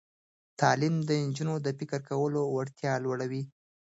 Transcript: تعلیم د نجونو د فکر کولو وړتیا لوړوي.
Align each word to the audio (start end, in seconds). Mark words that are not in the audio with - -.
تعلیم 0.59 0.95
د 1.07 1.09
نجونو 1.25 1.55
د 1.65 1.67
فکر 1.79 1.99
کولو 2.09 2.41
وړتیا 2.55 2.93
لوړوي. 3.03 3.43